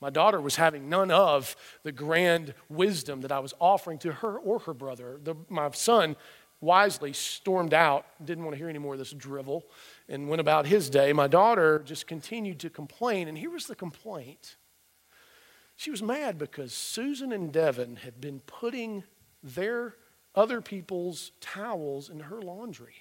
[0.00, 4.38] My daughter was having none of the grand wisdom that I was offering to her
[4.38, 5.18] or her brother.
[5.22, 6.16] The, my son
[6.64, 9.64] wisely stormed out, didn't want to hear any more of this drivel,
[10.08, 11.12] and went about his day.
[11.12, 14.56] My daughter just continued to complain, and here was the complaint.
[15.76, 19.04] She was mad because Susan and Devin had been putting
[19.42, 19.94] their
[20.34, 22.94] other people's towels in her laundry.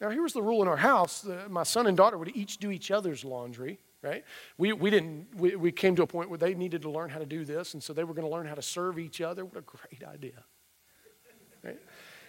[0.00, 2.58] Now, here was the rule in our house uh, my son and daughter would each
[2.58, 4.24] do each other's laundry right?
[4.58, 7.18] We, we didn't, we, we came to a point where they needed to learn how
[7.18, 9.44] to do this, and so they were going to learn how to serve each other.
[9.44, 10.44] What a great idea?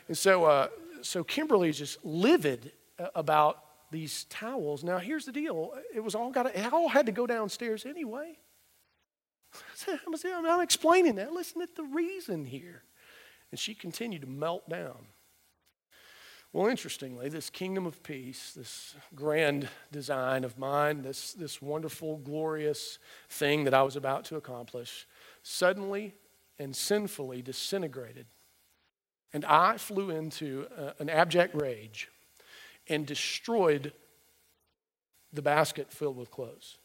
[0.07, 0.67] And so, uh,
[1.01, 4.83] so Kimberly is just livid uh, about these towels.
[4.83, 8.37] Now, here's the deal: it was all got, it all had to go downstairs anyway.
[9.87, 11.31] I'm not explaining that.
[11.31, 12.83] Listen to the reason here,
[13.51, 15.07] and she continued to melt down.
[16.53, 22.99] Well, interestingly, this kingdom of peace, this grand design of mine, this, this wonderful, glorious
[23.27, 25.07] thing that I was about to accomplish,
[25.41, 26.13] suddenly
[26.59, 28.27] and sinfully disintegrated.
[29.33, 32.09] And I flew into uh, an abject rage
[32.87, 33.93] and destroyed
[35.31, 36.77] the basket filled with clothes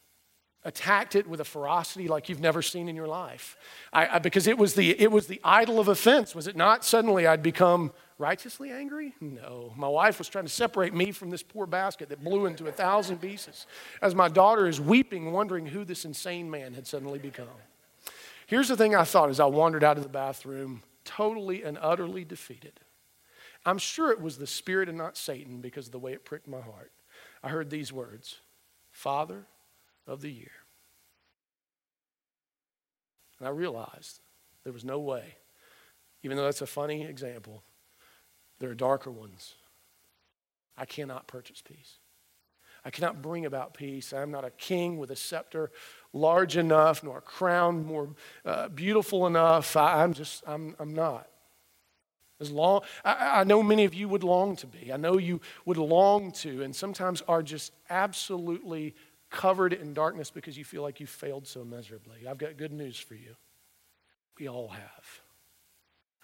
[0.65, 3.57] attacked it with a ferocity like you've never seen in your life.
[3.93, 6.85] I, I, because it was, the, it was the idol of offense, was it not?
[6.85, 9.15] Suddenly I'd become righteously angry?
[9.21, 9.73] No.
[9.77, 12.73] My wife was trying to separate me from this poor basket that blew into a
[12.73, 13.67] thousand pieces
[14.03, 17.47] as my daughter is weeping, wondering who this insane man had suddenly become.
[18.47, 22.25] Here's the thing I thought as I wandered out of the bathroom, totally and utterly
[22.25, 22.81] defeated.
[23.65, 26.47] I'm sure it was the Spirit and not Satan because of the way it pricked
[26.47, 26.93] my heart.
[27.43, 28.37] I heard these words
[28.93, 29.47] Father,
[30.07, 30.51] of the year.
[33.39, 34.21] And I realized
[34.65, 35.37] there was no way,
[36.23, 37.63] even though that's a funny example,
[38.59, 39.55] there are darker ones.
[40.77, 41.99] I cannot purchase peace.
[42.89, 44.15] I cannot bring about peace.
[44.15, 45.71] I'm not a king with a scepter
[46.15, 48.15] large enough, nor a crown more
[48.47, 49.77] uh, beautiful enough.
[49.77, 51.29] I, am just, I'm, I'm not.
[52.41, 54.91] As long, I, I know many of you would long to be.
[54.91, 58.95] I know you would long to, and sometimes are just absolutely
[59.29, 62.27] covered in darkness because you feel like you failed so miserably.
[62.27, 63.37] I've got good news for you.
[64.41, 65.21] We all have.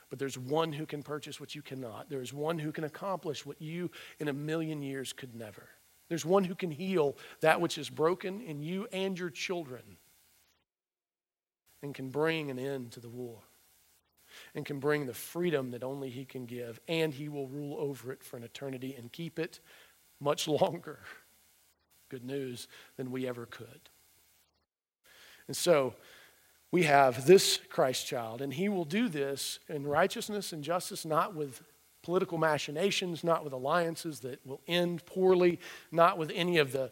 [0.09, 2.09] But there's one who can purchase what you cannot.
[2.09, 5.69] There's one who can accomplish what you in a million years could never.
[6.09, 9.83] There's one who can heal that which is broken in you and your children
[11.83, 13.41] and can bring an end to the war
[14.55, 18.13] and can bring the freedom that only He can give, and He will rule over
[18.13, 19.61] it for an eternity and keep it
[20.21, 21.01] much longer
[22.09, 23.91] good news than we ever could.
[25.47, 25.95] And so
[26.71, 31.35] we have this Christ child, and he will do this in righteousness and justice, not
[31.35, 31.63] with
[32.05, 35.59] political machinations, not with alliances that will end poorly,
[35.91, 36.91] not with any of the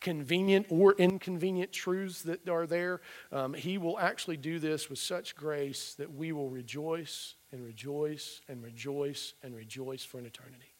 [0.00, 3.00] convenient or inconvenient truths that are there.
[3.32, 8.40] Um, he will actually do this with such grace that we will rejoice and rejoice
[8.48, 10.74] and rejoice and rejoice for an eternity.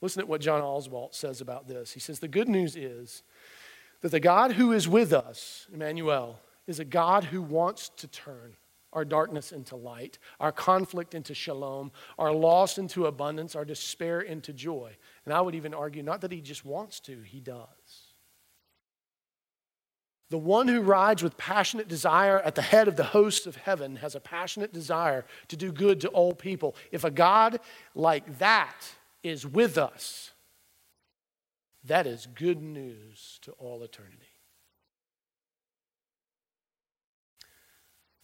[0.00, 1.92] Listen to what John Oswalt says about this.
[1.92, 3.22] He says, The good news is
[4.00, 8.56] that the God who is with us, Emmanuel, is a God who wants to turn
[8.92, 14.52] our darkness into light, our conflict into shalom, our loss into abundance, our despair into
[14.52, 14.96] joy.
[15.24, 18.12] And I would even argue not that he just wants to, he does.
[20.30, 23.96] The one who rides with passionate desire at the head of the hosts of heaven
[23.96, 26.74] has a passionate desire to do good to all people.
[26.90, 27.60] If a God
[27.94, 30.30] like that is with us,
[31.84, 34.32] that is good news to all eternity.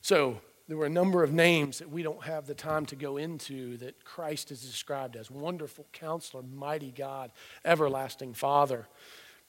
[0.00, 3.16] So, there were a number of names that we don't have the time to go
[3.16, 7.32] into that Christ is described as wonderful counselor, mighty God,
[7.64, 8.86] everlasting Father,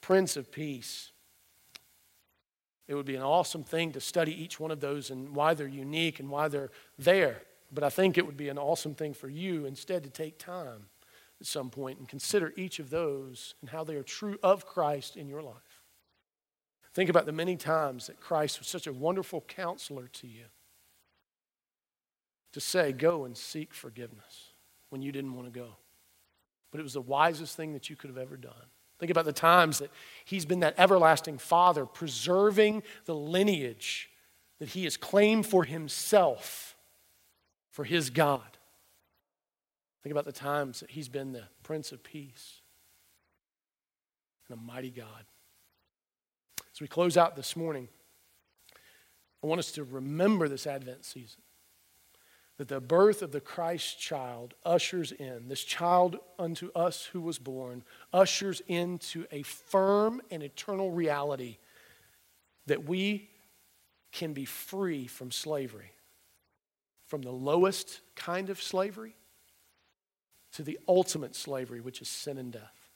[0.00, 1.12] Prince of Peace.
[2.88, 5.68] It would be an awesome thing to study each one of those and why they're
[5.68, 7.42] unique and why they're there.
[7.70, 10.86] But I think it would be an awesome thing for you instead to take time
[11.38, 15.18] at some point and consider each of those and how they are true of Christ
[15.18, 15.82] in your life.
[16.94, 20.46] Think about the many times that Christ was such a wonderful counselor to you
[22.52, 24.52] to say, Go and seek forgiveness
[24.90, 25.76] when you didn't want to go.
[26.70, 28.52] But it was the wisest thing that you could have ever done.
[28.98, 29.90] Think about the times that
[30.24, 34.10] He's been that everlasting Father, preserving the lineage
[34.58, 36.76] that He has claimed for Himself,
[37.70, 38.58] for His God.
[40.02, 42.60] Think about the times that He's been the Prince of Peace
[44.48, 45.24] and a mighty God.
[46.72, 47.88] As we close out this morning,
[49.42, 51.40] I want us to remember this Advent season
[52.60, 57.38] that the birth of the Christ child ushers in, this child unto us who was
[57.38, 57.82] born,
[58.12, 61.56] ushers into a firm and eternal reality
[62.66, 63.30] that we
[64.12, 65.92] can be free from slavery,
[67.06, 69.16] from the lowest kind of slavery
[70.52, 72.90] to the ultimate slavery, which is sin and death.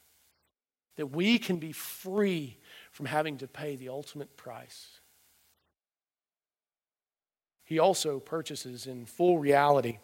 [0.96, 2.58] That we can be free
[2.92, 5.00] from having to pay the ultimate price
[7.64, 9.98] he also purchases in full reality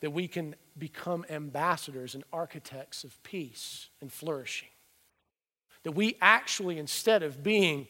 [0.00, 4.68] that we can become ambassadors and architects of peace and flourishing.
[5.84, 7.86] That we actually, instead of being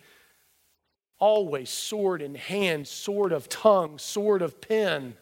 [1.19, 5.17] always sword in hand, sword of tongue, sword of pen,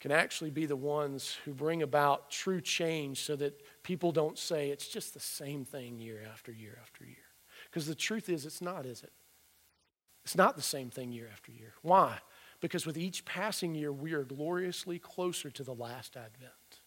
[0.00, 4.70] can actually be the ones who bring about true change so that people don't say
[4.70, 7.16] it's just the same thing year after year after year.
[7.70, 9.12] Because the truth is, it's not, is it?
[10.24, 11.74] It's not the same thing year after year.
[11.82, 12.18] Why?
[12.64, 16.80] Because with each passing year, we are gloriously closer to the last advent.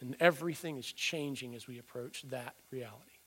[0.00, 3.22] And everything is changing as we approach that reality.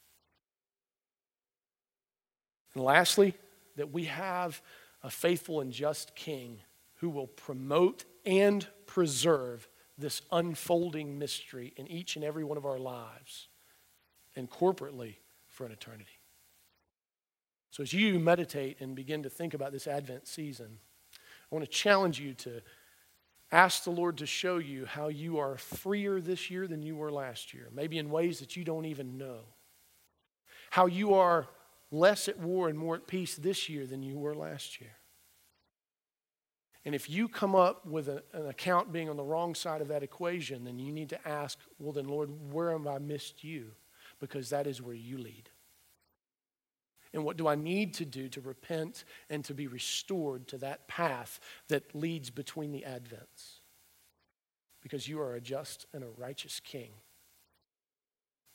[2.75, 3.33] And lastly,
[3.77, 4.61] that we have
[5.01, 6.59] a faithful and just king
[6.97, 12.77] who will promote and preserve this unfolding mystery in each and every one of our
[12.77, 13.47] lives
[14.35, 15.15] and corporately
[15.47, 16.19] for an eternity.
[17.71, 20.77] So, as you meditate and begin to think about this Advent season,
[21.51, 22.61] I want to challenge you to
[23.51, 27.11] ask the Lord to show you how you are freer this year than you were
[27.11, 29.39] last year, maybe in ways that you don't even know.
[30.69, 31.47] How you are
[31.91, 34.91] less at war and more at peace this year than you were last year.
[36.85, 39.89] And if you come up with a, an account being on the wrong side of
[39.89, 43.71] that equation, then you need to ask, well, then, Lord, where have I missed you?
[44.19, 45.49] Because that is where you lead.
[47.13, 50.87] And what do I need to do to repent and to be restored to that
[50.87, 53.59] path that leads between the advents?
[54.81, 56.91] Because you are a just and a righteous king.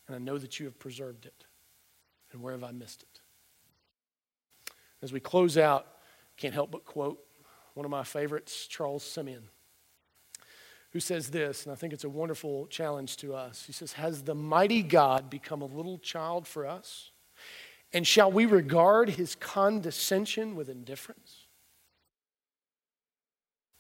[0.06, 1.44] And I know that you have preserved it.
[2.32, 3.20] And where have I missed it?
[5.02, 5.86] As we close out,
[6.36, 7.18] can't help but quote
[7.74, 9.50] one of my favorites, Charles Simeon,
[10.92, 13.64] who says this, and I think it's a wonderful challenge to us.
[13.66, 17.10] He says, Has the mighty God become a little child for us?
[17.96, 21.46] And shall we regard his condescension with indifference?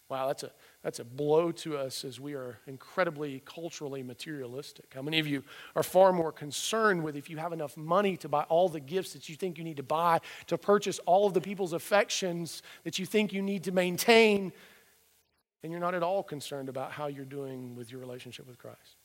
[0.08, 0.52] Wow, that's a,
[0.82, 4.86] that's a blow to us as we are incredibly culturally materialistic.
[4.94, 5.44] How many of you
[5.74, 9.12] are far more concerned with if you have enough money to buy all the gifts
[9.12, 12.98] that you think you need to buy, to purchase all of the people's affections that
[12.98, 14.50] you think you need to maintain,
[15.62, 18.96] and you're not at all concerned about how you're doing with your relationship with Christ?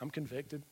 [0.00, 0.62] I'm convicted.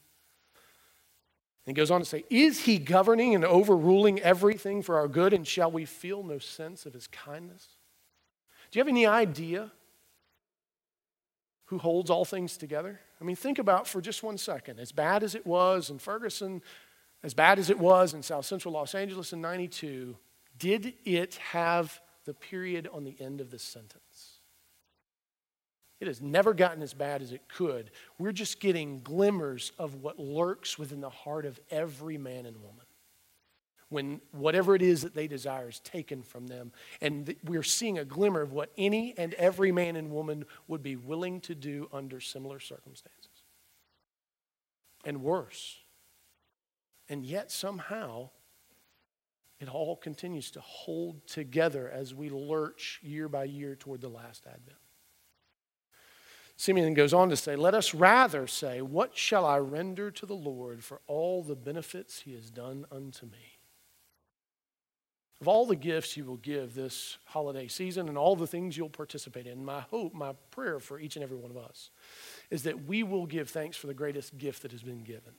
[1.67, 5.33] And he goes on to say, Is he governing and overruling everything for our good,
[5.33, 7.67] and shall we feel no sense of his kindness?
[8.71, 9.73] Do you have any idea
[11.67, 13.01] who holds all things together?
[13.21, 14.79] I mean, think about for just one second.
[14.79, 16.63] As bad as it was in Ferguson,
[17.25, 20.17] as bad as it was in South Central Los Angeles in 92,
[20.59, 24.36] did it have the period on the end of the sentence?
[25.99, 27.91] It has never gotten as bad as it could.
[28.19, 32.85] We're just getting glimmers of what lurks within the heart of every man and woman.
[33.89, 36.73] When whatever it is that they desire is taken from them.
[37.01, 40.97] And we're seeing a glimmer of what any and every man and woman would be
[40.97, 43.31] willing to do under similar circumstances.
[45.05, 45.79] And worse.
[47.09, 48.31] And yet, somehow,
[49.61, 54.47] it all continues to hold together as we lurch year by year toward the last
[54.47, 54.79] advent.
[56.57, 60.35] Simeon goes on to say, Let us rather say, What shall I render to the
[60.35, 63.59] Lord for all the benefits he has done unto me?
[65.43, 68.89] Of all the gifts you will give this holiday season and all the things you'll
[68.89, 71.91] participate in, my hope, my prayer for each and every one of us
[72.51, 75.35] is that we will give thanks for the greatest gift that has been given.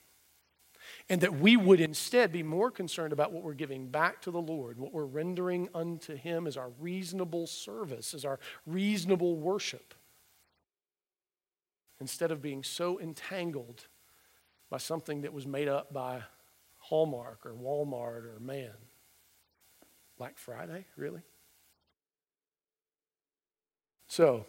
[1.09, 4.41] And that we would instead be more concerned about what we're giving back to the
[4.41, 9.95] Lord, what we're rendering unto Him as our reasonable service, as our reasonable worship
[11.99, 13.87] instead of being so entangled
[14.69, 16.23] by something that was made up by
[16.77, 18.73] Hallmark or Walmart or man.
[20.17, 21.21] Black Friday, really?
[24.07, 24.45] So,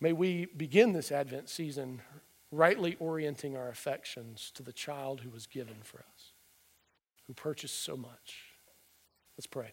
[0.00, 2.02] may we begin this Advent season
[2.50, 6.32] rightly orienting our affections to the child who was given for us,
[7.26, 8.54] who purchased so much.
[9.36, 9.72] Let's pray.